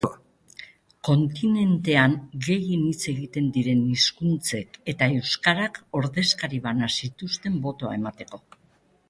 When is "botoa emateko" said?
7.69-8.43